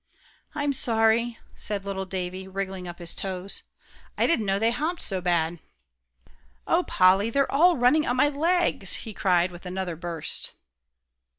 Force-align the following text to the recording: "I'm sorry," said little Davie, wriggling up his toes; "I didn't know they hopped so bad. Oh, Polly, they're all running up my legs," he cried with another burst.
"I'm 0.55 0.73
sorry," 0.73 1.37
said 1.53 1.85
little 1.85 2.07
Davie, 2.07 2.47
wriggling 2.47 2.87
up 2.87 2.97
his 2.97 3.13
toes; 3.13 3.61
"I 4.17 4.25
didn't 4.25 4.47
know 4.47 4.57
they 4.57 4.71
hopped 4.71 5.03
so 5.03 5.21
bad. 5.21 5.59
Oh, 6.65 6.81
Polly, 6.87 7.29
they're 7.29 7.51
all 7.51 7.77
running 7.77 8.07
up 8.07 8.15
my 8.15 8.27
legs," 8.29 8.95
he 9.05 9.13
cried 9.13 9.51
with 9.51 9.63
another 9.67 9.95
burst. 9.95 10.53